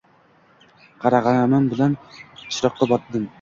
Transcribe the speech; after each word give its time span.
Qora 1.03 1.19
g‘amim 1.27 1.67
bilan 1.75 1.95
chiroqqa 2.17 2.89
botdim. 2.95 3.29